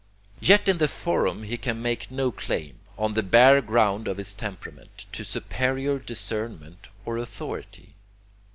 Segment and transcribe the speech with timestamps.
[0.39, 4.33] Yet in the forum he can make no claim, on the bare ground of his
[4.33, 7.93] temperament, to superior discernment or authority.